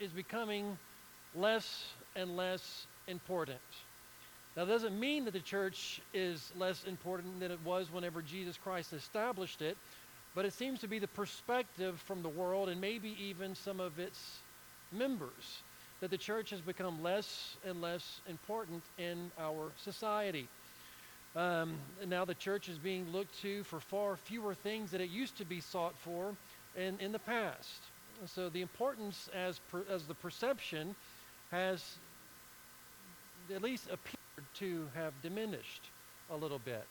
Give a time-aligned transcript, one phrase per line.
[0.00, 0.78] is becoming
[1.34, 1.86] less
[2.16, 3.58] and less important.
[4.56, 8.56] Now, that doesn't mean that the church is less important than it was whenever Jesus
[8.56, 9.76] Christ established it,
[10.34, 13.98] but it seems to be the perspective from the world and maybe even some of
[13.98, 14.38] its
[14.92, 15.62] members
[16.00, 20.48] that the church has become less and less important in our society.
[21.36, 21.74] Um,
[22.06, 25.44] now the church is being looked to for far fewer things that it used to
[25.44, 26.34] be sought for
[26.76, 27.80] in, in the past.
[28.26, 30.94] So the importance as, per, as the perception
[31.50, 31.84] has
[33.54, 35.90] at least appeared to have diminished
[36.30, 36.84] a little bit.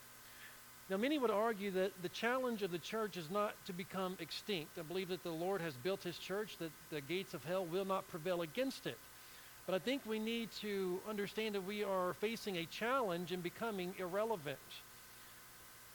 [0.90, 4.80] Now, many would argue that the challenge of the church is not to become extinct.
[4.80, 7.84] I believe that the Lord has built his church, that the gates of hell will
[7.84, 8.98] not prevail against it.
[9.66, 13.94] But I think we need to understand that we are facing a challenge in becoming
[14.00, 14.58] irrelevant.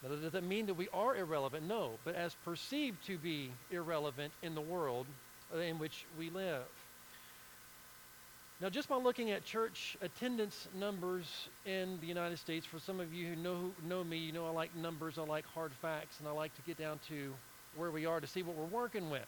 [0.03, 1.67] Now, does that mean that we are irrelevant?
[1.67, 5.07] No, but as perceived to be irrelevant in the world
[5.61, 6.65] in which we live.
[8.61, 13.13] Now, just by looking at church attendance numbers in the United States, for some of
[13.13, 16.29] you who know, know me, you know I like numbers, I like hard facts, and
[16.29, 17.35] I like to get down to
[17.77, 19.27] where we are to see what we're working with.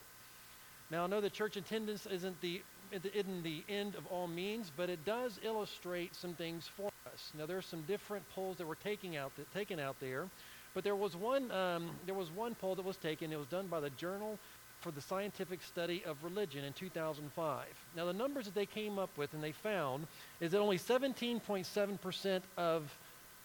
[0.91, 4.89] Now, I know that church attendance isn't the in the end of all means, but
[4.89, 7.33] it does illustrate some things for us.
[7.37, 10.29] Now, there are some different polls that were taken out, that, taken out there,
[10.75, 13.33] but there was one um, there was one poll that was taken.
[13.33, 14.39] It was done by the Journal
[14.85, 17.65] for the Scientific Study of Religion in 2005.
[17.97, 20.07] Now, the numbers that they came up with and they found
[20.41, 22.99] is that only 17.7% of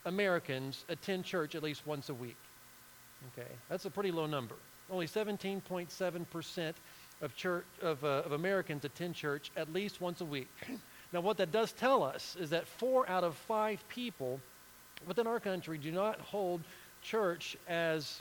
[0.03, 2.35] Americans attend church at least once a week.
[3.31, 4.55] Okay, that's a pretty low number.
[4.91, 6.73] Only 17.7%
[7.21, 10.49] of, church, of, uh, of Americans attend church at least once a week.
[11.13, 14.41] now, what that does tell us is that four out of five people
[15.07, 16.59] within our country do not hold
[17.01, 18.19] church as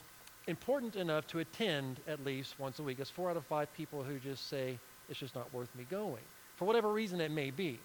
[0.48, 2.96] important enough to attend at least once a week.
[2.96, 6.22] That's four out of five people who just say, it's just not worth me going,
[6.56, 7.78] for whatever reason it may be,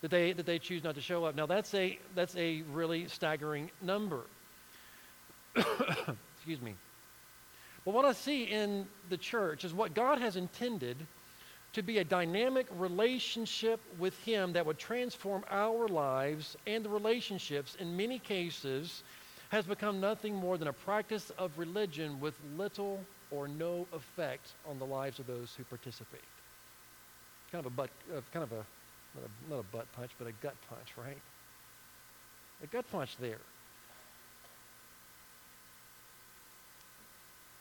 [0.00, 1.34] that they, that they choose not to show up.
[1.34, 4.22] Now, that's a, that's a really staggering number.
[5.56, 6.74] Excuse me.
[7.84, 10.96] But what I see in the church is what God has intended
[11.74, 17.76] to be a dynamic relationship with Him that would transform our lives and the relationships,
[17.78, 19.02] in many cases,
[19.52, 22.98] has become nothing more than a practice of religion with little
[23.30, 26.22] or no effect on the lives of those who participate.
[27.52, 28.64] Kind of a butt, uh, kind of a
[29.14, 31.18] not, a not a butt punch, but a gut punch, right?
[32.64, 33.40] A gut punch there.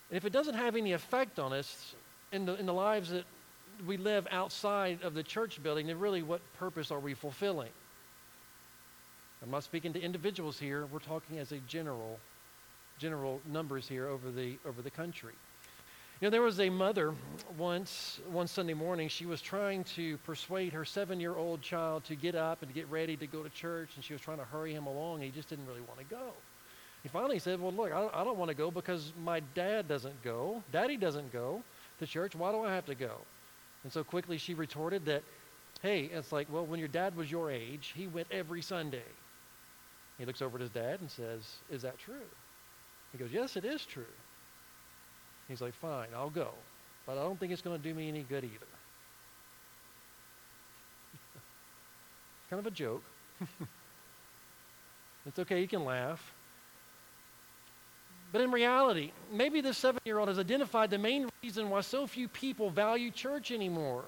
[0.10, 1.94] And if it doesn't have any effect on us
[2.32, 3.26] in the, in the lives that
[3.86, 7.72] we live outside of the church building, then really what purpose are we fulfilling?
[9.44, 10.86] I'm not speaking to individuals here.
[10.86, 12.20] We're talking as a general,
[13.00, 15.34] general numbers here over the, over the country.
[16.20, 17.16] You know, there was a mother
[17.58, 22.16] once, one Sunday morning, she was trying to persuade her seven year old child to
[22.16, 24.74] get up and get ready to go to church, and she was trying to hurry
[24.74, 26.34] him along, he just didn't really want to go.
[27.02, 29.88] He finally said, Well, look, I don't, I don't want to go because my dad
[29.88, 30.62] doesn't go.
[30.72, 31.64] Daddy doesn't go
[31.98, 32.36] to church.
[32.36, 33.16] Why do I have to go?
[33.84, 35.24] And so quickly she retorted that,
[35.82, 39.02] Hey, it's like, well, when your dad was your age, he went every Sunday.
[40.22, 42.28] He looks over at his dad and says, Is that true?
[43.12, 44.06] He goes, Yes, it is true.
[45.48, 46.50] He's like, Fine, I'll go.
[47.08, 48.54] But I don't think it's going to do me any good either.
[52.52, 53.02] kind of a joke.
[55.26, 56.22] it's okay, you can laugh.
[58.32, 62.06] But in reality, maybe this seven year old has identified the main reason why so
[62.06, 64.06] few people value church anymore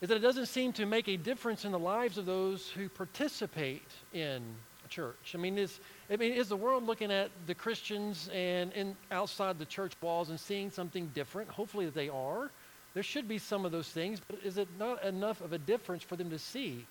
[0.00, 2.88] is that it doesn't seem to make a difference in the lives of those who
[2.88, 4.42] participate in
[4.88, 5.34] church.
[5.34, 5.80] I mean, is,
[6.10, 10.38] I mean, is the world looking at the Christians and outside the church walls and
[10.38, 11.48] seeing something different?
[11.50, 12.50] Hopefully they are.
[12.92, 16.02] There should be some of those things, but is it not enough of a difference
[16.02, 16.84] for them to see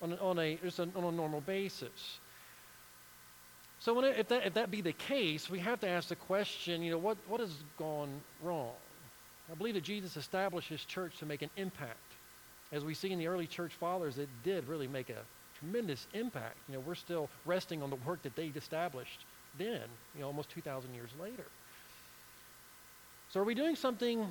[0.00, 2.20] on, on, a, just on a normal basis?
[3.80, 6.82] So it, if, that, if that be the case, we have to ask the question,
[6.82, 8.08] you know, what, what has gone
[8.42, 8.72] wrong?
[9.50, 11.98] I believe that Jesus established his church to make an impact.
[12.72, 15.22] As we see in the early church fathers, it did really make a
[15.58, 16.56] tremendous impact.
[16.68, 19.24] You know, we're still resting on the work that they established
[19.58, 19.82] then,
[20.14, 21.44] you know, almost 2,000 years later.
[23.30, 24.26] So are we doing something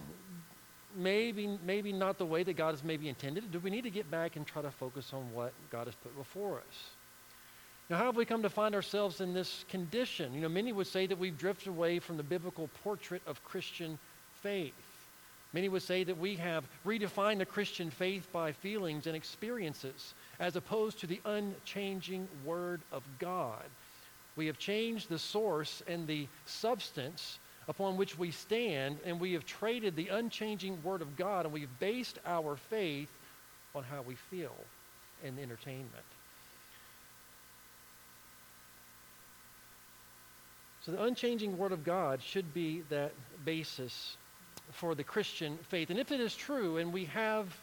[0.95, 3.51] maybe, maybe not the way that God has maybe intended?
[3.51, 6.15] Do we need to get back and try to focus on what God has put
[6.15, 6.89] before us?
[7.89, 10.33] Now, how have we come to find ourselves in this condition?
[10.33, 13.99] You know, many would say that we've drifted away from the biblical portrait of Christian
[14.41, 14.73] faith.
[15.55, 20.57] Many would say that we have redefined the Christian faith by feelings and experiences as
[20.57, 23.63] opposed to the unchanging Word of God.
[24.35, 29.45] We have changed the source and the substance upon which we stand, and we have
[29.45, 33.09] traded the unchanging Word of God, and we've based our faith
[33.73, 34.57] on how we feel
[35.23, 35.89] and entertainment.
[40.85, 43.13] So the unchanging Word of God should be that
[43.45, 44.17] basis
[44.71, 45.89] for the Christian faith.
[45.89, 47.55] And if it is true, and we have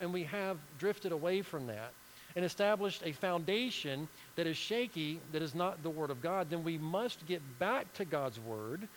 [0.00, 1.92] and we have drifted away from that
[2.34, 6.64] and established a foundation that is shaky, that is not the Word of God, then
[6.64, 8.88] we must get back to God's Word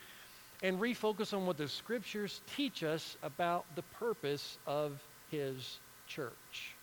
[0.62, 6.76] and refocus on what the Scriptures teach us about the purpose of His church.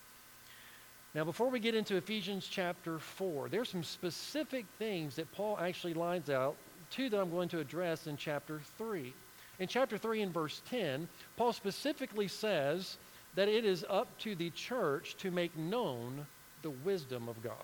[1.15, 5.95] Now, before we get into Ephesians chapter 4, there's some specific things that Paul actually
[5.95, 6.57] lines out,
[6.91, 9.13] two that I'm going to address in chapter 3.
[9.61, 12.97] In chapter 3 and verse 10, Paul specifically says
[13.35, 16.27] that it is up to the church to make known
[16.63, 17.55] the wisdom of God.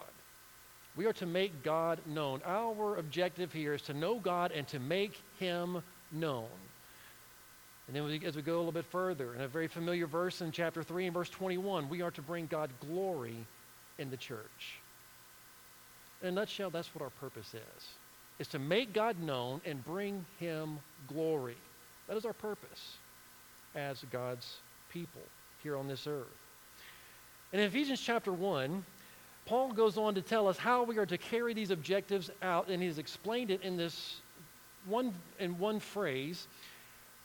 [0.94, 2.43] We are to make God known.
[2.46, 5.82] Our objective here is to know God and to make him
[6.12, 6.46] known.
[7.87, 10.43] And then we, as we go a little bit further, in a very familiar verse
[10.43, 13.37] in chapter 3 and verse 21, we are to bring God glory
[13.98, 14.81] in the church.
[16.22, 17.88] In a nutshell, that's what our purpose is.
[18.38, 20.78] Is to make God known and bring him
[21.08, 21.56] glory.
[22.08, 22.97] That is our purpose
[23.75, 24.56] as God's
[24.91, 25.23] people
[25.62, 26.26] here on this earth.
[27.53, 28.85] And in Ephesians chapter 1,
[29.47, 32.82] Paul goes on to tell us how we are to carry these objectives out, and
[32.82, 34.20] he's explained it in this
[34.87, 36.49] one in one phrase.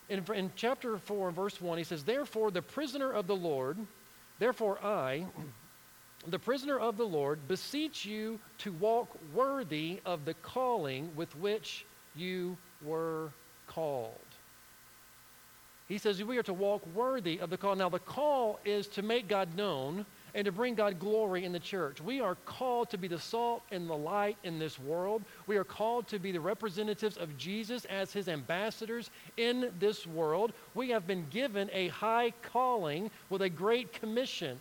[0.10, 3.78] In, in chapter 4 verse 1, he says, Therefore, the prisoner of the Lord,
[4.40, 5.26] therefore I,
[6.28, 11.86] the prisoner of the Lord, beseech you to walk worthy of the calling with which
[12.16, 13.32] you were
[13.68, 14.20] called.
[15.92, 17.76] He says we are to walk worthy of the call.
[17.76, 21.60] Now, the call is to make God known and to bring God glory in the
[21.60, 22.00] church.
[22.00, 25.22] We are called to be the salt and the light in this world.
[25.48, 30.54] We are called to be the representatives of Jesus as his ambassadors in this world.
[30.76, 34.58] We have been given a high calling with a great commission.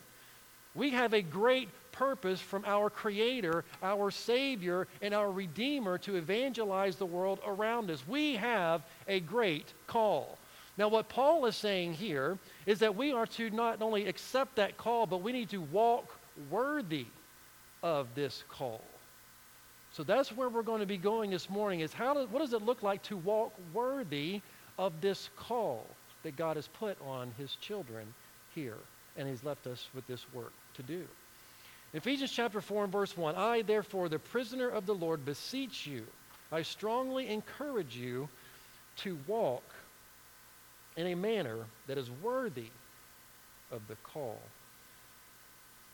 [0.74, 6.96] We have a great purpose from our Creator, our Savior, and our Redeemer to evangelize
[6.96, 8.02] the world around us.
[8.08, 10.39] We have a great call.
[10.80, 14.78] Now, what Paul is saying here is that we are to not only accept that
[14.78, 16.10] call, but we need to walk
[16.48, 17.04] worthy
[17.82, 18.82] of this call.
[19.92, 22.62] So that's where we're going to be going this morning is how what does it
[22.62, 24.40] look like to walk worthy
[24.78, 25.86] of this call
[26.22, 28.14] that God has put on his children
[28.54, 28.78] here
[29.18, 31.04] and he's left us with this work to do.
[31.92, 36.06] Ephesians chapter 4 and verse 1, I therefore the prisoner of the Lord beseech you,
[36.50, 38.30] I strongly encourage you
[38.96, 39.62] to walk
[40.96, 42.70] in a manner that is worthy
[43.70, 44.40] of the call.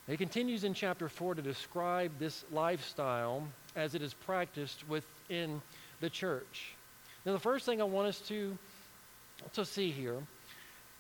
[0.07, 5.61] He continues in chapter 4 to describe this lifestyle as it is practiced within
[6.01, 6.75] the church.
[7.25, 8.57] Now, the first thing I want us to,
[9.55, 10.19] to see here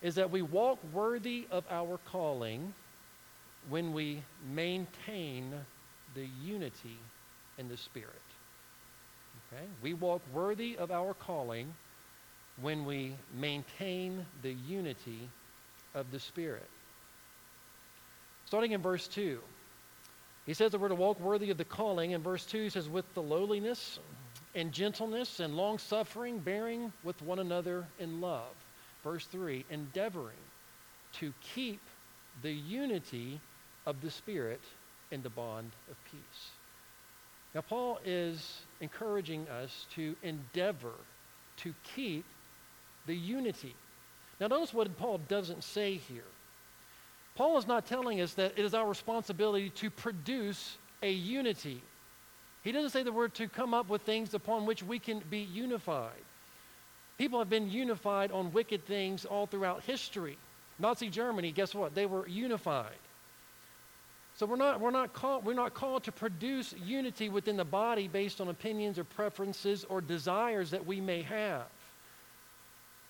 [0.03, 2.75] is that we walk worthy of our calling
[3.69, 4.23] when we
[4.53, 5.55] maintain
[6.15, 6.99] the unity
[7.59, 8.11] in the Spirit.
[9.53, 9.65] Okay?
[9.83, 11.73] We walk worthy of our calling
[12.61, 15.29] when we maintain the unity
[15.95, 16.69] of the Spirit.
[18.47, 19.41] Starting in verse 2,
[20.47, 22.13] he says that we're to walk worthy of the calling.
[22.13, 23.99] In verse 2, he says, with the lowliness
[24.55, 28.53] and gentleness and long suffering, bearing with one another in love.
[29.03, 30.37] Verse 3, endeavoring
[31.15, 31.81] to keep
[32.43, 33.41] the unity
[33.85, 34.61] of the Spirit
[35.11, 36.51] in the bond of peace.
[37.55, 40.93] Now, Paul is encouraging us to endeavor
[41.59, 42.25] to keep
[43.07, 43.75] the unity.
[44.41, 46.25] Now, notice what Paul doesn't say here.
[47.35, 51.83] Paul is not telling us that it is our responsibility to produce a unity.
[52.63, 55.39] He doesn't say that we're to come up with things upon which we can be
[55.39, 56.11] unified.
[57.19, 60.37] People have been unified on wicked things all throughout history.
[60.79, 61.95] Nazi Germany, guess what?
[61.95, 62.97] They were unified.
[64.35, 68.07] So we're not, we're, not called, we're not called to produce unity within the body
[68.07, 71.65] based on opinions or preferences or desires that we may have.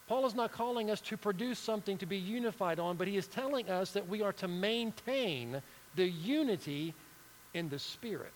[0.08, 3.26] Paul is not calling us to produce something to be unified on, but he is
[3.26, 5.60] telling us that we are to maintain
[5.96, 6.94] the unity
[7.54, 8.32] in the Spirit.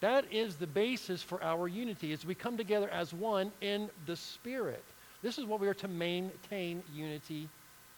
[0.00, 4.16] That is the basis for our unity, as we come together as one in the
[4.16, 4.84] Spirit.
[5.22, 7.48] This is what we are to maintain unity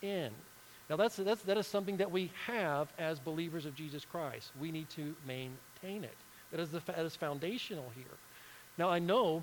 [0.03, 0.31] in.
[0.91, 4.53] Now, that's, that's, that is something that we have as believers of Jesus Christ.
[4.61, 6.17] We need to maintain it.
[6.51, 8.05] That is, the, that is foundational here.
[8.77, 9.43] Now, I know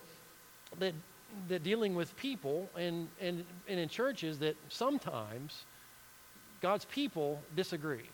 [0.80, 0.94] that
[1.50, 5.66] that dealing with people and, and, and in churches that sometimes
[6.62, 8.10] God's people disagree.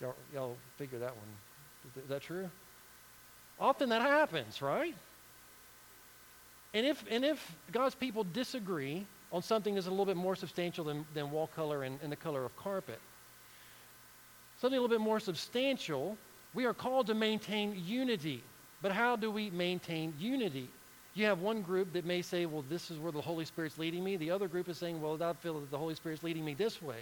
[0.00, 2.02] Y'all, y'all figure that one.
[2.02, 2.50] Is that true?
[3.60, 4.94] Often that happens, right?
[6.74, 10.84] And if, and if God's people disagree on something that's a little bit more substantial
[10.84, 12.98] than, than wall color and, and the color of carpet,
[14.60, 16.18] something a little bit more substantial,
[16.52, 18.42] we are called to maintain unity.
[18.82, 20.68] But how do we maintain unity?
[21.14, 24.02] You have one group that may say, well, this is where the Holy Spirit's leading
[24.02, 24.16] me.
[24.16, 26.82] The other group is saying, well, I feel that the Holy Spirit's leading me this
[26.82, 26.96] way.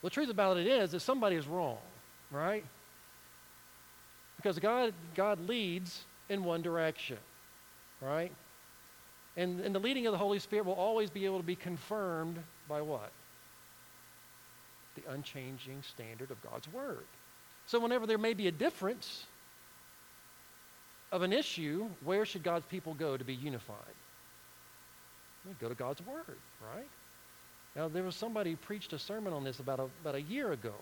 [0.00, 1.78] Well, the truth about it is that somebody is wrong,
[2.30, 2.64] right?
[4.36, 7.18] Because God, God leads in one direction,
[8.00, 8.32] right?
[9.36, 12.38] And, and the leading of the Holy Spirit will always be able to be confirmed
[12.68, 13.10] by what?
[14.94, 17.04] The unchanging standard of God's Word.
[17.66, 19.24] So whenever there may be a difference
[21.12, 23.76] of an issue, where should God's people go to be unified?
[25.44, 26.38] Well, go to God's Word,
[26.74, 26.88] right?
[27.74, 30.52] Now, there was somebody who preached a sermon on this about a, about a year
[30.52, 30.74] ago.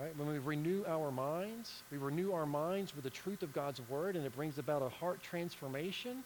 [0.00, 0.16] Right?
[0.16, 4.16] When we renew our minds, we renew our minds with the truth of God's Word,
[4.16, 6.24] and it brings about a heart transformation.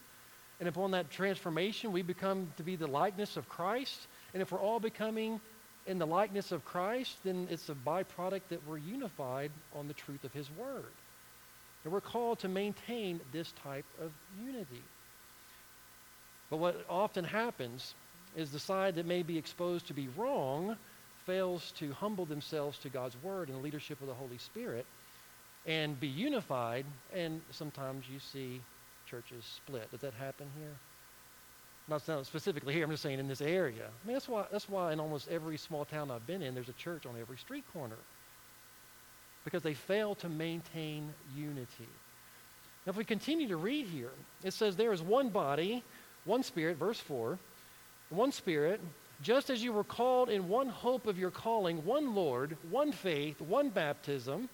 [0.60, 4.06] And upon that transformation, we become to be the likeness of Christ.
[4.32, 5.40] And if we're all becoming
[5.86, 10.22] in the likeness of Christ, then it's a byproduct that we're unified on the truth
[10.22, 10.92] of His Word.
[11.86, 14.10] And we're called to maintain this type of
[14.44, 14.82] unity.
[16.50, 17.94] But what often happens
[18.34, 20.76] is the side that may be exposed to be wrong
[21.26, 24.84] fails to humble themselves to God's Word and the leadership of the Holy Spirit
[25.64, 28.60] and be unified, and sometimes you see
[29.08, 29.88] churches split.
[29.92, 30.74] Does that happen here?
[31.86, 33.84] Not specifically here, I'm just saying in this area.
[33.84, 36.68] I mean, that's why, that's why in almost every small town I've been in, there's
[36.68, 37.94] a church on every street corner.
[39.46, 41.88] Because they fail to maintain unity.
[42.84, 44.10] Now, if we continue to read here,
[44.44, 45.82] it says, There is one body,
[46.26, 47.38] one spirit, verse 4,
[48.10, 48.82] one spirit,
[49.22, 53.40] just as you were called in one hope of your calling, one Lord, one faith,
[53.40, 54.50] one baptism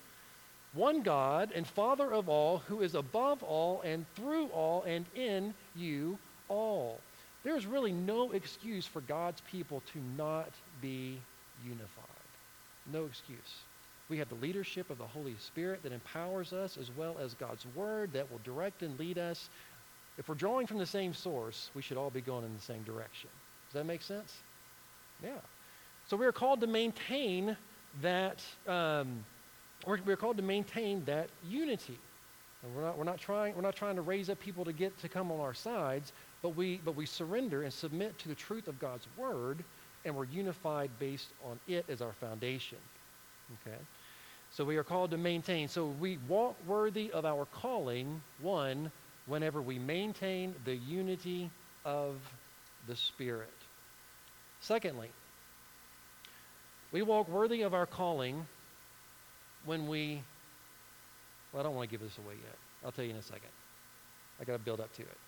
[0.75, 5.55] one God and Father of all, who is above all and through all and in
[5.77, 6.19] you
[6.49, 6.99] all.
[7.45, 11.19] There's really no excuse for God's people to not be
[11.65, 12.07] unified.
[12.93, 13.39] No excuse.
[14.12, 17.64] We have the leadership of the Holy Spirit that empowers us, as well as God's
[17.75, 19.49] Word that will direct and lead us.
[20.19, 22.83] If we're drawing from the same source, we should all be going in the same
[22.83, 23.31] direction.
[23.71, 24.37] Does that make sense?
[25.23, 25.31] Yeah.
[26.09, 27.57] So we are called to maintain
[28.02, 28.42] that.
[28.69, 29.25] Um,
[29.87, 31.99] we're, we're called to maintain that unity.
[32.62, 34.99] And we're not, we're, not trying, we're not trying to raise up people to get
[34.99, 38.69] to come on our sides, but we, but we surrender and submit to the truth
[38.69, 39.64] of God's word,
[40.04, 42.76] and we're unified based on it as our foundation.
[43.66, 43.78] Okay?
[44.53, 45.69] So we are called to maintain.
[45.69, 48.91] So we walk worthy of our calling, one,
[49.27, 51.51] whenever we maintain the unity
[51.85, 52.17] of
[52.87, 53.49] the Spirit.
[54.61, 55.09] Secondly,
[56.93, 58.47] we walk worthy of our calling
[59.65, 60.23] when we,
[61.53, 62.57] well, I don't want to give this away yet.
[62.85, 63.49] I'll tell you in a second.
[64.41, 65.19] I got to build up to it.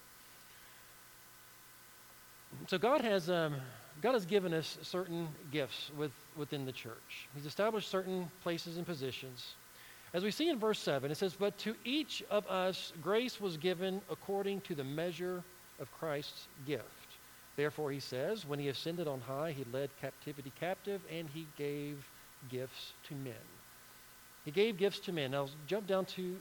[2.68, 3.56] So God has, um,
[4.02, 7.28] God has given us certain gifts with, within the church.
[7.34, 9.54] He's established certain places and positions.
[10.12, 13.56] As we see in verse 7, it says, But to each of us grace was
[13.56, 15.42] given according to the measure
[15.80, 16.84] of Christ's gift.
[17.56, 22.04] Therefore, he says, When he ascended on high, he led captivity captive, and he gave
[22.50, 23.34] gifts to men.
[24.44, 25.30] He gave gifts to men.
[25.30, 26.36] Now, jump down to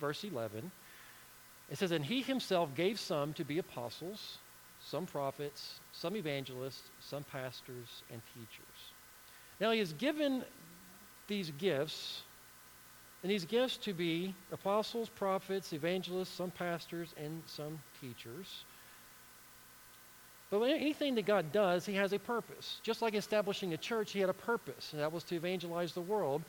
[0.00, 0.70] verse 11.
[1.70, 4.38] It says, And he himself gave some to be apostles,
[4.88, 8.92] some prophets, some evangelists, some pastors, and teachers.
[9.60, 10.44] Now, he has given
[11.28, 12.22] these gifts,
[13.22, 18.64] and these gifts to be apostles, prophets, evangelists, some pastors, and some teachers.
[20.50, 22.78] But anything that God does, he has a purpose.
[22.84, 26.00] Just like establishing a church, he had a purpose, and that was to evangelize the
[26.00, 26.42] world.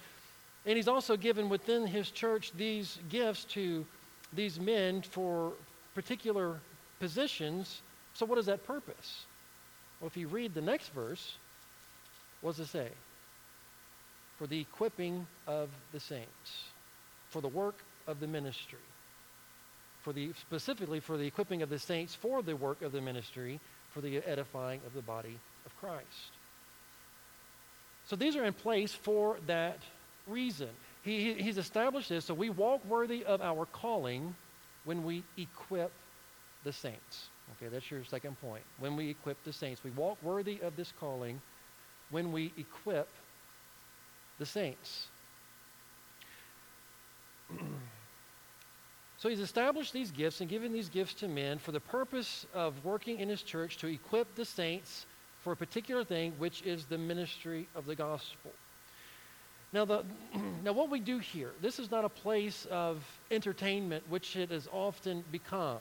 [0.68, 3.86] And he's also given within his church these gifts to
[4.34, 5.54] these men for
[5.96, 6.60] particular
[7.00, 7.82] positions.
[8.18, 9.26] So, what is that purpose?
[10.00, 11.36] Well, if you read the next verse,
[12.42, 12.90] what does it say?
[14.40, 16.64] For the equipping of the saints,
[17.30, 17.76] for the work
[18.08, 18.80] of the ministry,
[20.02, 23.60] for the specifically for the equipping of the saints for the work of the ministry,
[23.92, 26.32] for the edifying of the body of Christ.
[28.08, 29.78] So these are in place for that
[30.26, 30.70] reason.
[31.04, 34.36] He, he's established this so we walk worthy of our calling
[34.86, 35.92] when we equip
[36.64, 37.30] the saints.
[37.56, 38.64] Okay, that's your second point.
[38.80, 41.42] When we equip the saints, we walk worthy of this calling
[42.10, 43.08] when we equip
[44.38, 45.08] the saints.
[49.18, 52.74] so he's established these gifts and given these gifts to men for the purpose of
[52.84, 55.06] working in his church to equip the saints
[55.42, 58.52] for a particular thing, which is the ministry of the gospel.
[59.74, 60.04] Now, the,
[60.64, 64.68] now, what we do here, this is not a place of entertainment, which it has
[64.72, 65.80] often become.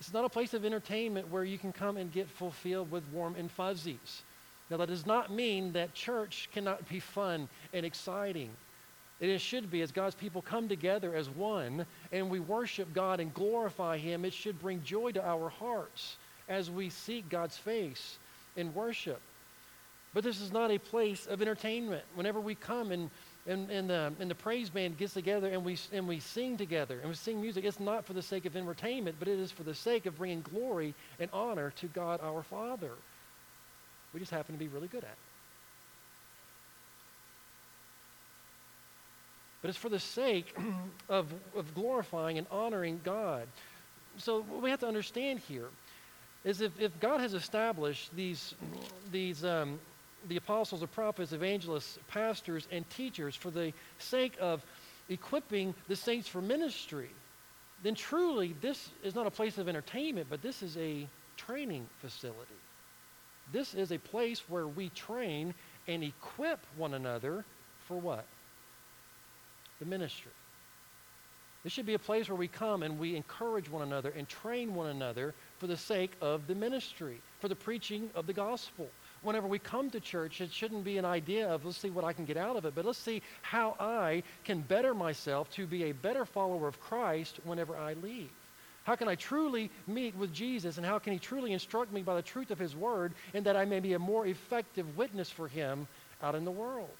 [0.00, 3.34] It's not a place of entertainment where you can come and get fulfilled with warm
[3.36, 4.22] and fuzzies.
[4.70, 8.50] Now, that does not mean that church cannot be fun and exciting.
[9.20, 13.32] It should be as God's people come together as one and we worship God and
[13.32, 14.24] glorify Him.
[14.24, 16.16] It should bring joy to our hearts
[16.48, 18.18] as we seek God's face
[18.56, 19.20] in worship.
[20.12, 22.04] But this is not a place of entertainment.
[22.14, 23.10] Whenever we come and,
[23.46, 26.98] and, and, the, and the praise band gets together and we, and we sing together
[27.00, 29.64] and we sing music, it's not for the sake of entertainment, but it is for
[29.64, 32.92] the sake of bringing glory and honor to God our Father.
[34.14, 35.18] We just happen to be really good at it.
[39.60, 40.54] But it's for the sake
[41.08, 43.46] of, of glorifying and honoring God.
[44.16, 45.68] So what we have to understand here
[46.44, 48.54] is if, if God has established these,
[49.10, 49.78] these um,
[50.28, 54.64] the apostles, the prophets, evangelists, pastors, and teachers for the sake of
[55.08, 57.10] equipping the saints for ministry,
[57.82, 62.54] then truly this is not a place of entertainment, but this is a training facility.
[63.52, 65.54] This is a place where we train
[65.86, 67.44] and equip one another
[67.86, 68.24] for what?
[69.80, 70.32] The ministry.
[71.62, 74.74] This should be a place where we come and we encourage one another and train
[74.74, 78.88] one another for the sake of the ministry, for the preaching of the gospel.
[79.24, 82.12] Whenever we come to church, it shouldn't be an idea of let's see what I
[82.12, 85.84] can get out of it, but let's see how I can better myself to be
[85.84, 88.30] a better follower of Christ whenever I leave.
[88.84, 92.16] How can I truly meet with Jesus and how can he truly instruct me by
[92.16, 95.48] the truth of his word and that I may be a more effective witness for
[95.48, 95.88] him
[96.22, 96.94] out in the world?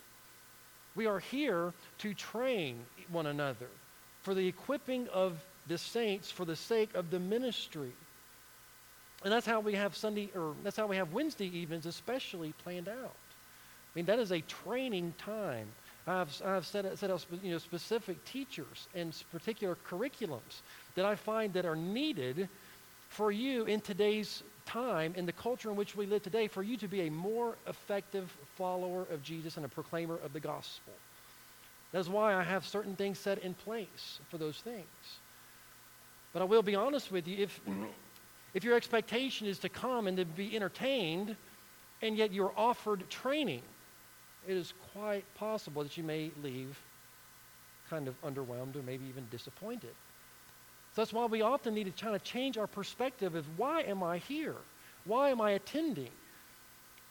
[0.97, 2.79] We are here to train
[3.11, 3.69] one another
[4.23, 7.93] for the equipping of the saints for the sake of the ministry.
[9.25, 12.89] And that's how we have Sunday or that's how we have Wednesday evenings especially planned
[12.89, 13.17] out.
[13.17, 15.69] I mean that is a training time.
[16.07, 20.61] I've, I've set, set out you know, specific teachers and particular curriculums
[20.97, 22.49] that I find that are needed
[23.09, 26.77] for you in today's time, in the culture in which we live today, for you
[26.77, 30.93] to be a more effective follower of Jesus and a proclaimer of the gospel.
[31.93, 34.85] That's why I have certain things set in place for those things.
[36.33, 37.61] But I will be honest with you, if,
[38.55, 41.37] if your expectation is to come and to be entertained,
[42.03, 43.63] and yet you're offered training,
[44.47, 46.79] it is quite possible that you may leave
[47.91, 49.95] kind of underwhelmed or maybe even disappointed.
[50.95, 54.03] So that's why we often need to kind of change our perspective of why am
[54.03, 54.55] I here?
[55.05, 56.11] Why am I attending?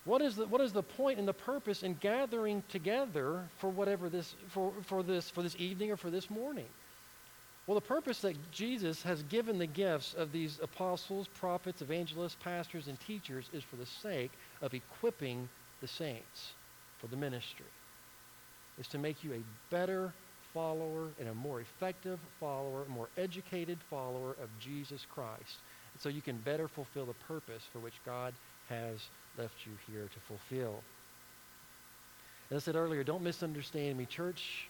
[0.06, 4.10] What is the, what is the point and the purpose in gathering together for whatever
[4.10, 6.66] this for, for this for this evening or for this morning?
[7.66, 12.88] Well, the purpose that Jesus has given the gifts of these apostles, prophets, evangelists, pastors,
[12.88, 15.48] and teachers is for the sake of equipping
[15.80, 16.52] the saints
[17.00, 17.66] for the ministry.
[18.80, 20.14] Is to make you a better
[20.54, 25.58] follower and a more effective follower, a more educated follower of Jesus Christ.
[26.00, 28.34] So you can better fulfill the purpose for which God
[28.68, 29.00] has
[29.38, 30.82] left you here to fulfill.
[32.52, 34.06] As I said earlier, don't misunderstand me.
[34.06, 34.68] Church,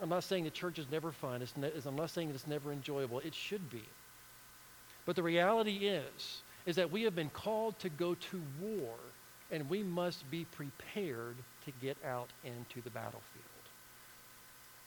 [0.00, 1.42] I'm not saying that church is never fun.
[1.56, 3.20] Ne- I'm not saying that it's never enjoyable.
[3.20, 3.82] It should be.
[5.06, 8.94] But the reality is, is that we have been called to go to war,
[9.50, 13.44] and we must be prepared to get out into the battlefield.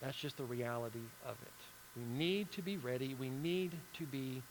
[0.02, 1.98] That's just the reality of it.
[1.98, 3.16] We need to be ready.
[3.20, 4.42] We need to be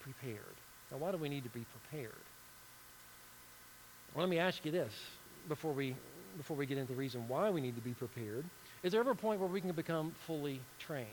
[0.00, 0.56] prepared.
[0.90, 2.12] Now, why do we need to be prepared?
[4.14, 4.92] Well, let me ask you this
[5.48, 5.94] before we,
[6.36, 8.44] before we get into the reason why we need to be prepared.
[8.82, 11.06] Is there ever a point where we can become fully trained?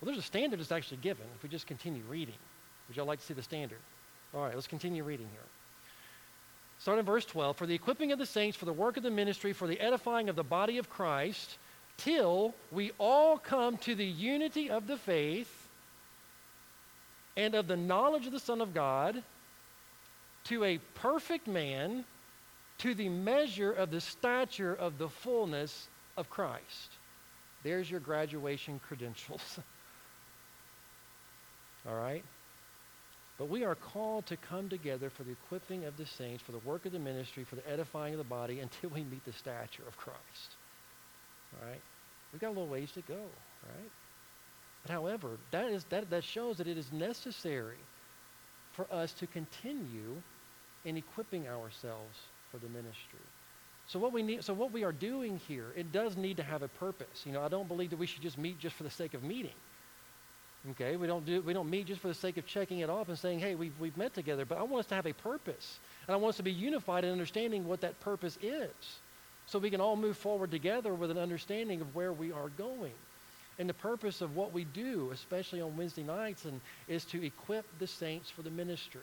[0.00, 2.34] Well, there's a standard that's actually given if we just continue reading.
[2.88, 3.78] Would y'all like to see the standard?
[4.34, 5.40] All right, let's continue reading here.
[6.78, 7.56] Start in verse 12.
[7.56, 10.28] For the equipping of the saints, for the work of the ministry, for the edifying
[10.30, 11.58] of the body of Christ,
[11.98, 15.68] till we all come to the unity of the faith
[17.36, 19.22] and of the knowledge of the Son of God,
[20.44, 22.04] to a perfect man,
[22.80, 26.90] to the measure of the stature of the fullness of Christ.
[27.62, 29.58] There's your graduation credentials.
[31.88, 32.24] All right?
[33.38, 36.58] But we are called to come together for the equipping of the saints, for the
[36.58, 39.82] work of the ministry, for the edifying of the body until we meet the stature
[39.86, 40.56] of Christ.
[41.60, 41.80] All right?
[42.32, 43.90] We've got a little ways to go, right?
[44.82, 47.76] But however, that, is, that, that shows that it is necessary
[48.72, 50.22] for us to continue
[50.86, 52.16] in equipping ourselves
[52.50, 53.20] for the ministry.
[53.86, 56.62] So what we need, so what we are doing here, it does need to have
[56.62, 57.24] a purpose.
[57.24, 59.24] You know, I don't believe that we should just meet just for the sake of
[59.24, 59.54] meeting.
[60.72, 63.08] Okay, we don't do we don't meet just for the sake of checking it off
[63.08, 64.44] and saying, hey, we've we've met together.
[64.44, 67.04] But I want us to have a purpose, and I want us to be unified
[67.04, 69.00] in understanding what that purpose is,
[69.46, 72.92] so we can all move forward together with an understanding of where we are going.
[73.58, 77.66] And the purpose of what we do, especially on Wednesday nights, and, is to equip
[77.78, 79.00] the saints for the ministry.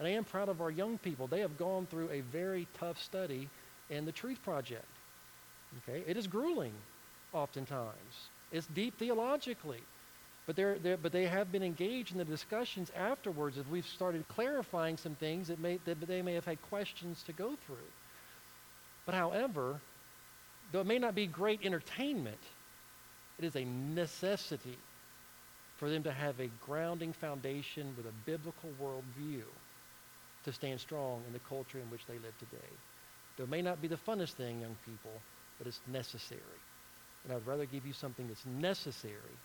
[0.00, 1.26] And I am proud of our young people.
[1.26, 3.50] They have gone through a very tough study
[3.90, 4.86] in the Truth Project.
[5.86, 6.02] Okay?
[6.06, 6.72] It is grueling,
[7.34, 8.28] oftentimes.
[8.50, 9.82] It's deep theologically.
[10.46, 14.26] But, they're, they're, but they have been engaged in the discussions afterwards as we've started
[14.28, 17.76] clarifying some things that, may, that they may have had questions to go through.
[19.04, 19.82] But however,
[20.72, 22.40] though it may not be great entertainment,
[23.38, 24.78] it is a necessity
[25.76, 29.42] for them to have a grounding foundation with a biblical worldview
[30.44, 32.68] to stand strong in the culture in which they live today.
[33.38, 35.12] It may not be the funnest thing, young people,
[35.58, 36.40] but it's necessary.
[37.24, 39.36] And I'd rather give you something that's necessary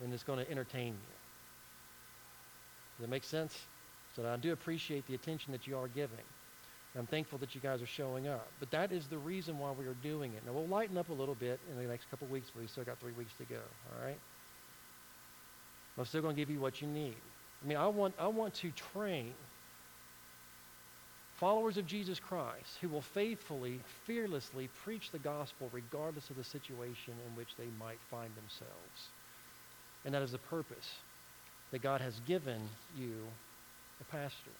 [0.00, 1.14] than it's going to entertain you.
[2.96, 3.56] Does that make sense?
[4.16, 6.24] So I do appreciate the attention that you are giving.
[6.98, 8.46] I'm thankful that you guys are showing up.
[8.60, 10.44] But that is the reason why we are doing it.
[10.44, 12.84] Now, we'll lighten up a little bit in the next couple weeks, but we've still
[12.84, 14.18] got three weeks to go, all right?
[15.96, 17.16] I'm still going to give you what you need.
[17.64, 19.32] I mean, I want, I want to train
[21.36, 27.14] followers of Jesus Christ who will faithfully, fearlessly preach the gospel regardless of the situation
[27.28, 29.08] in which they might find themselves.
[30.04, 30.94] And that is the purpose
[31.70, 32.60] that God has given
[32.96, 33.14] you,
[34.00, 34.50] a pastor,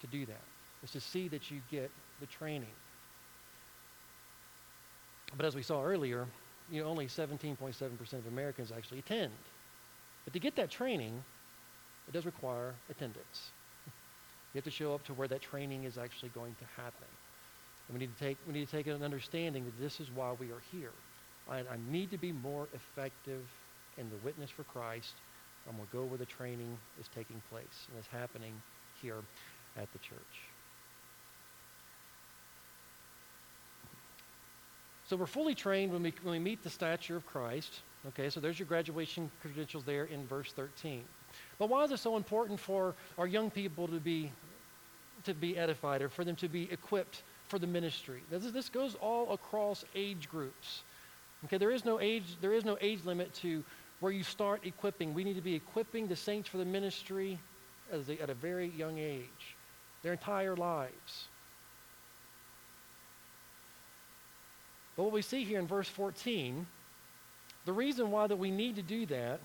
[0.00, 0.44] to do that,
[0.82, 2.68] is to see that you get the training.
[5.36, 6.26] But as we saw earlier,
[6.70, 9.32] you know, only 17.7% of Americans actually attend.
[10.24, 11.22] But to get that training,
[12.06, 13.50] it does require attendance.
[14.58, 17.06] Have to show up to where that training is actually going to happen.
[17.86, 20.34] And we need to take, we need to take an understanding that this is why
[20.40, 20.90] we are here.
[21.48, 23.42] I, I need to be more effective
[23.98, 25.14] in the witness for Christ.
[25.68, 28.52] I'm going to go where the training is taking place and it's happening
[29.00, 29.22] here
[29.76, 30.18] at the church.
[35.08, 37.80] So we're fully trained when we, when we meet the stature of Christ.
[38.08, 41.04] Okay, so there's your graduation credentials there in verse 13.
[41.58, 44.32] But why is it so important for our young people to be,
[45.24, 48.22] to be edified or for them to be equipped for the ministry?
[48.30, 50.82] This, this goes all across age groups.
[51.44, 53.62] Okay, there is no age, there is no age limit to
[54.00, 55.14] where you start equipping.
[55.14, 57.38] We need to be equipping the saints for the ministry
[57.92, 59.56] at a very young age,
[60.02, 61.28] their entire lives.
[64.96, 66.66] But what we see here in verse 14,
[67.64, 69.40] the reason why that we need to do that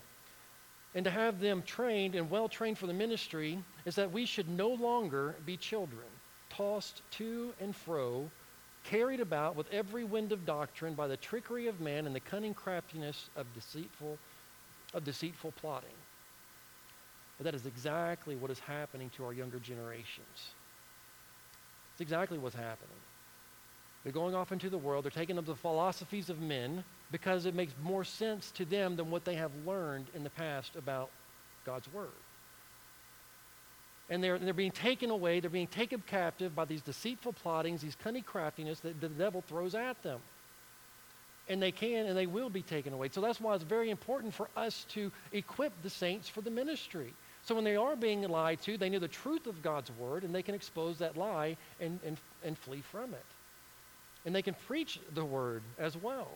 [0.96, 4.50] and to have them trained and well trained for the ministry is that we should
[4.50, 6.06] no longer be children,
[6.50, 8.30] tossed to and fro,
[8.84, 12.54] carried about with every wind of doctrine by the trickery of man and the cunning
[12.54, 14.18] craftiness of deceitful
[14.94, 15.90] of deceitful plotting.
[17.38, 20.54] But that is exactly what is happening to our younger generations.
[21.94, 22.96] It's exactly what's happening.
[24.04, 25.06] They're going off into the world.
[25.06, 29.10] They're taking up the philosophies of men because it makes more sense to them than
[29.10, 31.10] what they have learned in the past about
[31.66, 32.10] God's Word.
[34.14, 37.96] And they're, they're being taken away, they're being taken captive by these deceitful plottings, these
[37.96, 40.20] cunning craftiness that the devil throws at them
[41.50, 43.10] and they can and they will be taken away.
[43.12, 47.12] So that's why it's very important for us to equip the saints for the ministry.
[47.42, 50.34] So when they are being lied to, they know the truth of God's word and
[50.34, 53.26] they can expose that lie and, and, and flee from it.
[54.28, 56.30] And they can preach the word as well.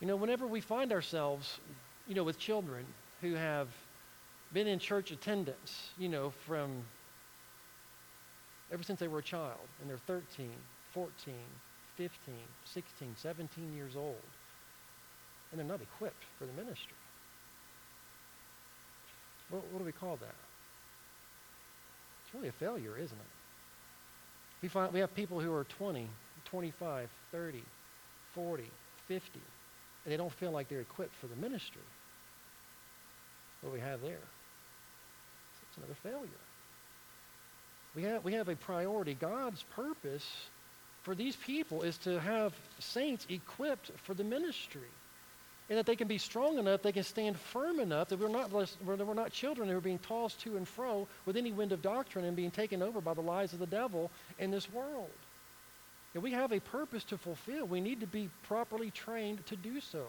[0.00, 1.60] You know, whenever we find ourselves,
[2.08, 2.86] you know, with children
[3.24, 3.68] who have
[4.52, 6.70] been in church attendance, you know, from
[8.70, 10.50] ever since they were a child and they're 13,
[10.92, 11.34] 14,
[11.96, 12.34] 15,
[12.64, 14.16] 16, 17 years old,
[15.50, 16.96] and they're not equipped for the ministry.
[19.48, 20.34] What, what do we call that?
[22.24, 23.32] It's really a failure, isn't it?
[24.60, 26.08] We, find, we have people who are 20,
[26.44, 27.62] 25, 30,
[28.34, 28.64] 40,
[29.08, 29.28] 50,
[30.04, 31.82] and they don't feel like they're equipped for the ministry.
[33.64, 34.18] What we have there?
[35.68, 36.28] It's another failure.
[37.96, 39.14] We have, we have a priority.
[39.14, 40.28] God's purpose
[41.02, 44.82] for these people is to have saints equipped for the ministry.
[45.70, 48.52] And that they can be strong enough, they can stand firm enough that we're not,
[48.84, 52.26] we're not children who are being tossed to and fro with any wind of doctrine
[52.26, 55.08] and being taken over by the lies of the devil in this world.
[56.12, 57.66] And we have a purpose to fulfill.
[57.66, 60.04] We need to be properly trained to do so.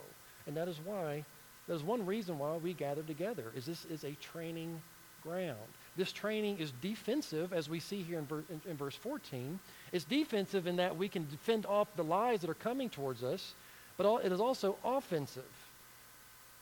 [0.45, 1.23] And that is why,
[1.67, 4.81] that is one reason why we gather together, is this is a training
[5.23, 5.57] ground.
[5.97, 9.59] This training is defensive, as we see here in, ver- in, in verse 14.
[9.91, 13.53] It's defensive in that we can defend off the lies that are coming towards us,
[13.97, 15.43] but all, it is also offensive.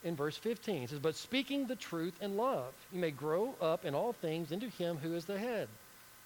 [0.04, 3.86] In verse 15, it says, But speaking the truth in love, you may grow up
[3.86, 5.68] in all things into him who is the head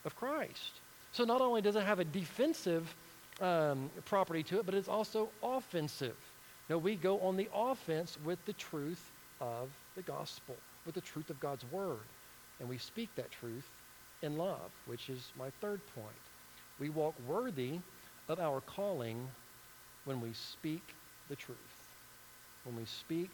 [0.05, 0.79] of Christ.
[1.11, 2.93] So not only does it have a defensive
[3.39, 6.15] um, property to it, but it's also offensive.
[6.69, 11.29] No, we go on the offense with the truth of the gospel, with the truth
[11.29, 11.99] of God's word.
[12.59, 13.67] And we speak that truth
[14.21, 16.07] in love, which is my third point.
[16.79, 17.79] We walk worthy
[18.27, 19.27] of our calling
[20.05, 20.83] when we speak
[21.29, 21.57] the truth.
[22.65, 23.31] When we speak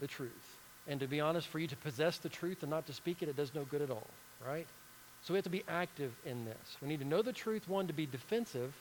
[0.00, 0.56] the truth.
[0.88, 3.28] And to be honest, for you to possess the truth and not to speak it,
[3.28, 4.08] it does no good at all,
[4.46, 4.66] right?
[5.22, 6.76] So we have to be active in this.
[6.80, 8.72] We need to know the truth, one, to be defensive,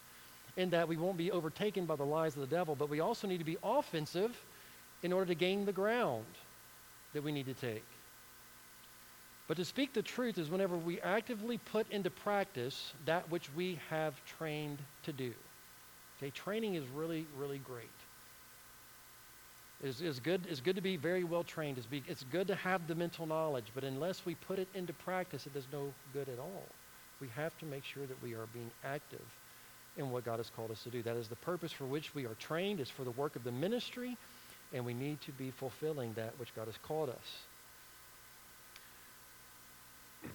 [0.58, 3.28] in that we won't be overtaken by the lies of the devil, but we also
[3.28, 4.36] need to be offensive
[5.04, 6.26] in order to gain the ground
[7.14, 7.84] that we need to take.
[9.48, 13.80] But to speak the truth is whenever we actively put into practice that which we
[13.90, 15.34] have trained to do.
[16.18, 17.90] Okay, training is really, really great.
[19.84, 21.78] It's, it's, good, it's good to be very well trained.
[21.78, 24.94] It's, be, it's good to have the mental knowledge, but unless we put it into
[24.94, 26.64] practice, it does no good at all.
[27.20, 29.22] We have to make sure that we are being active
[29.98, 31.02] in what God has called us to do.
[31.02, 33.52] That is the purpose for which we are trained, is for the work of the
[33.52, 34.18] ministry,
[34.74, 37.44] and we need to be fulfilling that which God has called us.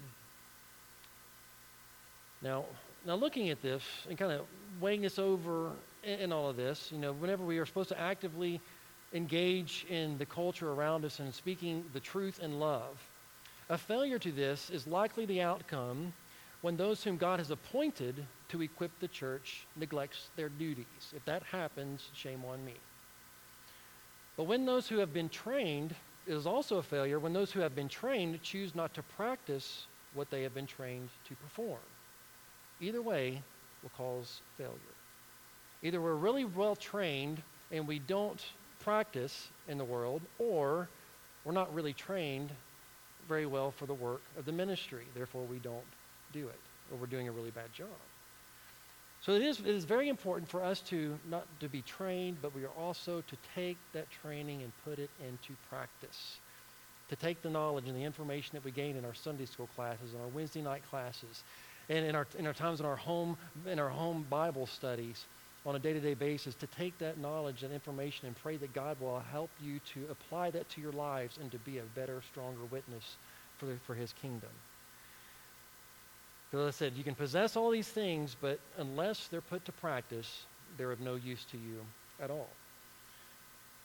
[2.42, 2.64] Now,
[3.04, 4.46] now looking at this and kind of
[4.80, 8.62] weighing this over in, all of this, you know, whenever we are supposed to actively
[9.12, 12.96] engage in the culture around us and speaking the truth in love,
[13.68, 16.14] a failure to this is likely the outcome
[16.62, 21.12] when those whom God has appointed to equip the church neglects their duties.
[21.14, 22.74] If that happens, shame on me.
[24.36, 25.94] But when those who have been trained,
[26.26, 29.86] it is also a failure when those who have been trained choose not to practice
[30.14, 31.80] what they have been trained to perform.
[32.80, 33.42] Either way
[33.82, 34.76] will cause failure.
[35.82, 38.44] Either we're really well trained and we don't
[38.80, 40.88] practice in the world, or
[41.44, 42.50] we're not really trained
[43.28, 45.04] very well for the work of the ministry.
[45.14, 45.84] Therefore, we don't
[46.32, 47.88] do it, or we're doing a really bad job.
[49.22, 52.54] So it is, it is very important for us to not to be trained, but
[52.54, 56.38] we are also to take that training and put it into practice.
[57.10, 60.12] To take the knowledge and the information that we gain in our Sunday school classes
[60.14, 61.42] and our Wednesday night classes,
[61.88, 65.26] and in our, in our times in our home in our home Bible studies
[65.66, 69.20] on a day-to-day basis, to take that knowledge and information and pray that God will
[69.30, 73.16] help you to apply that to your lives and to be a better, stronger witness
[73.58, 74.48] for, the, for His kingdom.
[76.50, 80.44] Because I said, you can possess all these things, but unless they're put to practice,
[80.76, 81.84] they're of no use to you
[82.20, 82.48] at all.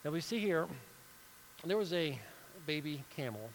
[0.04, 0.68] Now we see here,
[1.64, 2.20] there was a
[2.66, 3.50] baby camel,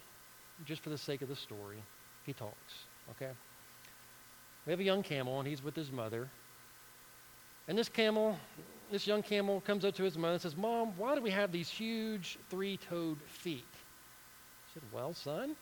[0.65, 1.83] just for the sake of the story.
[2.25, 3.31] He talks, okay?
[4.65, 6.29] We have a young camel, and he's with his mother.
[7.67, 8.37] And this camel,
[8.91, 11.51] this young camel comes up to his mother and says, Mom, why do we have
[11.51, 13.65] these huge three toed feet?
[14.67, 15.55] She said, Well, son,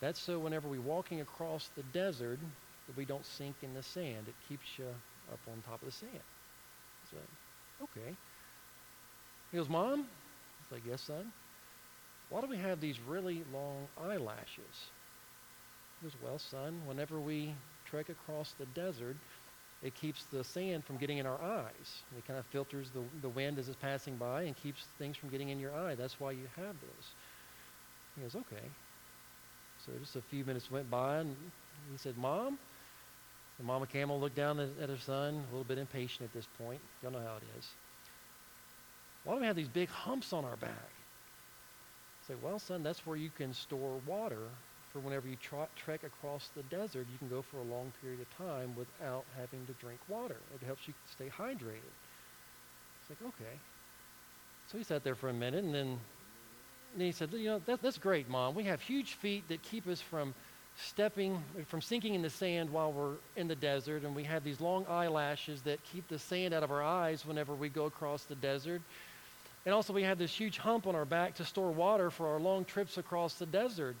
[0.00, 2.38] that's so whenever we're walking across the desert,
[2.86, 4.26] that we don't sink in the sand.
[4.28, 4.86] It keeps you
[5.32, 6.24] up on top of the sand.
[7.10, 7.16] So,
[7.84, 8.16] okay.
[9.50, 10.06] He goes, Mom?
[10.70, 11.32] I like, yes, son.
[12.30, 14.90] Why do we have these really long eyelashes?
[16.00, 17.54] He goes, well, son, whenever we
[17.86, 19.16] trek across the desert,
[19.82, 22.02] it keeps the sand from getting in our eyes.
[22.16, 25.30] It kind of filters the, the wind as it's passing by and keeps things from
[25.30, 25.94] getting in your eye.
[25.94, 27.06] That's why you have those.
[28.16, 28.66] He goes, okay.
[29.88, 31.34] So just a few minutes went by, and
[31.90, 32.58] he said, Mom?
[33.58, 36.80] And Mama Camel looked down at, her son, a little bit impatient at this point.
[37.02, 37.66] Y'all know how it is.
[39.24, 40.70] Why do we have these big humps on our back?
[40.70, 44.38] I say, well, son, that's where you can store water
[44.92, 47.06] for whenever you trek across the desert.
[47.10, 50.36] You can go for a long period of time without having to drink water.
[50.54, 51.92] It helps you stay hydrated.
[53.00, 53.56] It's like, okay.
[54.70, 55.98] So he sat there for a minute, and then
[56.94, 58.54] and he said, you know, that, that's great, Mom.
[58.54, 60.34] We have huge feet that keep us from
[60.76, 64.60] stepping, from sinking in the sand while we're in the desert, and we have these
[64.60, 68.34] long eyelashes that keep the sand out of our eyes whenever we go across the
[68.36, 68.80] desert.
[69.66, 72.40] And also, we have this huge hump on our back to store water for our
[72.40, 73.96] long trips across the desert.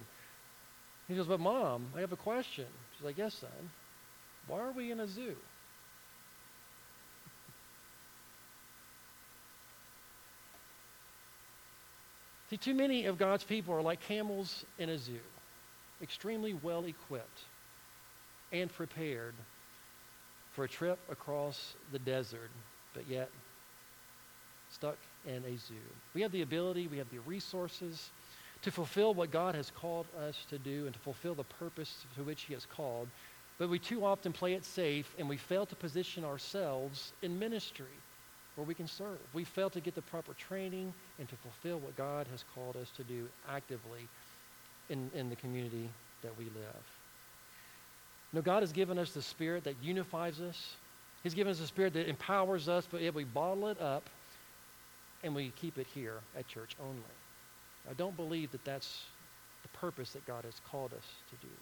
[1.08, 2.66] He goes, But, Mom, I have a question.
[2.96, 3.50] She's like, Yes, son.
[4.46, 5.36] Why are we in a zoo?
[12.50, 15.20] See, too many of God's people are like camels in a zoo,
[16.02, 17.40] extremely well equipped
[18.52, 19.34] and prepared
[20.52, 22.50] for a trip across the desert,
[22.94, 23.28] but yet
[24.72, 25.74] stuck in a zoo.
[26.14, 28.08] We have the ability, we have the resources
[28.62, 32.22] to fulfill what God has called us to do and to fulfill the purpose to
[32.22, 33.08] which He has called,
[33.58, 37.86] but we too often play it safe and we fail to position ourselves in ministry
[38.58, 39.18] where we can serve.
[39.32, 42.90] We fail to get the proper training and to fulfill what God has called us
[42.96, 44.08] to do actively
[44.90, 45.88] in, in the community
[46.22, 46.82] that we live.
[48.32, 50.74] No, God has given us the Spirit that unifies us,
[51.22, 54.08] He's given us a spirit that empowers us, but yet we bottle it up
[55.24, 57.02] and we keep it here at church only.
[57.90, 59.02] I don't believe that that's
[59.62, 61.52] the purpose that God has called us to do.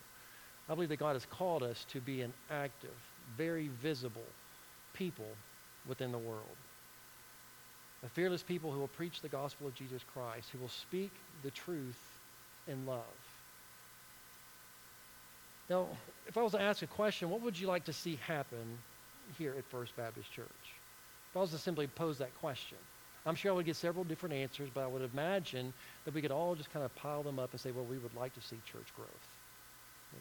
[0.69, 2.95] I believe that God has called us to be an active,
[3.37, 4.27] very visible
[4.93, 5.29] people
[5.89, 6.57] within the world.
[8.05, 11.11] A fearless people who will preach the gospel of Jesus Christ, who will speak
[11.43, 11.99] the truth
[12.69, 13.01] in love.
[15.69, 15.89] Now,
[16.29, 18.79] if I was to ask a question, what would you like to see happen
[19.39, 20.47] here at First Baptist Church?
[21.31, 22.79] If I was to simply pose that question,
[23.25, 25.73] I'm sure I would get several different answers, but I would imagine
[26.05, 28.15] that we could all just kind of pile them up and say, well, we would
[28.15, 29.09] like to see church growth.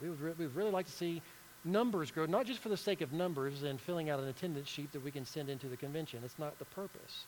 [0.02, 1.22] We would, re- we would really like to see
[1.64, 4.92] numbers grow, not just for the sake of numbers and filling out an attendance sheet
[4.94, 6.22] that we can send into the convention.
[6.26, 7.26] It's not the purpose.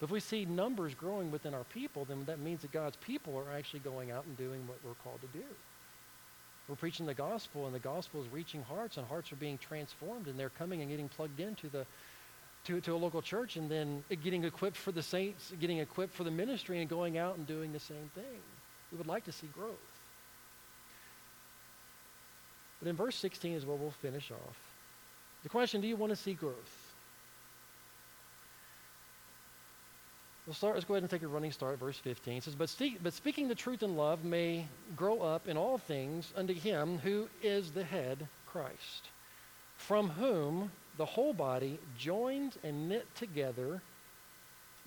[0.00, 3.36] But if we see numbers growing within our people, then that means that God's people
[3.36, 5.44] are actually going out and doing what we're called to do.
[6.68, 10.26] We're preaching the gospel, and the gospel is reaching hearts, and hearts are being transformed,
[10.26, 11.84] and they're coming and getting plugged into the
[12.64, 16.24] to, to a local church, and then getting equipped for the saints, getting equipped for
[16.24, 18.40] the ministry, and going out and doing the same thing.
[18.92, 19.74] We would like to see growth.
[22.80, 24.58] But in verse 16 is where we'll finish off.
[25.42, 26.79] The question, do you want to see growth?
[30.50, 32.38] We'll start, let's go ahead and take a running start, verse 15.
[32.38, 36.32] It says, but, but speaking the truth in love may grow up in all things
[36.36, 39.10] unto him who is the head, Christ,
[39.76, 43.80] from whom the whole body, joined and knit together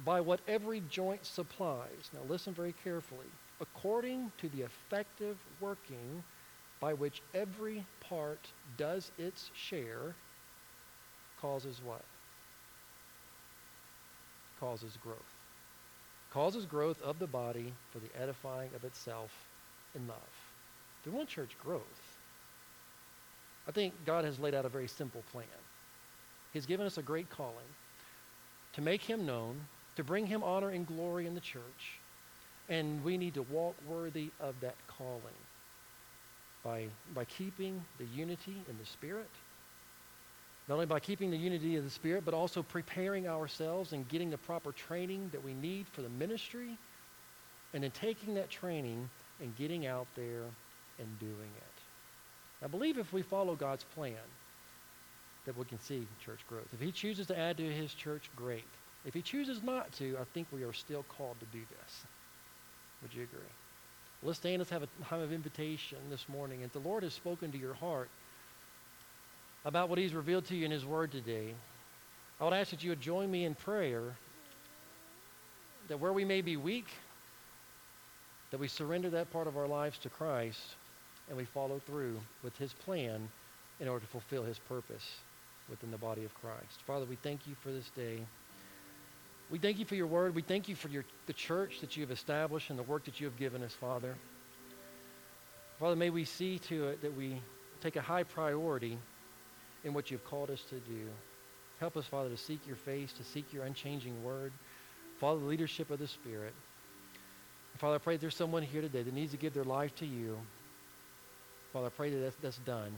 [0.04, 2.12] by what every joint supplies.
[2.14, 3.32] Now listen very carefully.
[3.62, 6.26] According to the effective working
[6.82, 10.14] by which every part does its share,
[11.40, 12.04] causes what?
[14.60, 15.33] Causes growth
[16.34, 19.32] causes growth of the body for the edifying of itself
[19.94, 20.18] in love.
[21.06, 22.18] We want church growth?
[23.68, 25.46] I think God has laid out a very simple plan.
[26.54, 27.68] He's given us a great calling
[28.74, 29.62] to make him known,
[29.96, 32.00] to bring him honor and glory in the church,
[32.68, 35.22] and we need to walk worthy of that calling
[36.64, 39.30] by, by keeping the unity in the Spirit,
[40.68, 44.30] not only by keeping the unity of the Spirit, but also preparing ourselves and getting
[44.30, 46.78] the proper training that we need for the ministry,
[47.74, 49.10] and then taking that training
[49.42, 50.44] and getting out there
[51.00, 52.64] and doing it.
[52.64, 54.14] I believe if we follow God's plan,
[55.46, 56.68] that we can see church growth.
[56.74, 58.64] If He chooses to add to His church, great.
[59.06, 62.04] If He chooses not to, I think we are still called to do this.
[63.02, 63.42] Would you agree?
[64.22, 64.60] Let's stand.
[64.60, 66.62] Let's have a time of invitation this morning.
[66.62, 68.08] If the Lord has spoken to your heart,
[69.66, 71.54] about what He's revealed to you in His Word today,
[72.40, 74.16] I would ask that you would join me in prayer
[75.88, 76.88] that where we may be weak,
[78.52, 80.60] that we surrender that part of our lives to Christ
[81.30, 83.28] and we follow through with His plan
[83.80, 85.06] in order to fulfill His purpose
[85.70, 86.84] within the body of Christ.
[86.86, 88.20] Father, we thank you for this day.
[89.50, 90.36] We thank you for your word.
[90.36, 93.20] We thank you for your, the church that you have established and the work that
[93.20, 94.16] you have given us, Father.
[95.80, 97.42] Father, may we see to it that we
[97.82, 98.98] take a high priority
[99.84, 101.08] in what you've called us to do.
[101.80, 104.52] Help us, Father, to seek your face, to seek your unchanging word,
[105.20, 106.54] follow the leadership of the Spirit.
[107.78, 110.38] Father, I pray there's someone here today that needs to give their life to you.
[111.74, 112.92] Father, I pray that that's, that's done.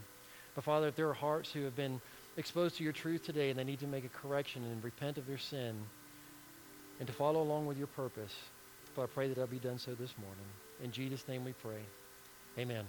[0.53, 2.01] But Father, if there are hearts who have been
[2.37, 5.27] exposed to your truth today and they need to make a correction and repent of
[5.27, 5.75] their sin
[6.99, 8.33] and to follow along with your purpose,
[8.95, 10.45] Father, I pray that that'll be done so this morning.
[10.83, 11.81] In Jesus' name we pray.
[12.57, 12.85] Amen.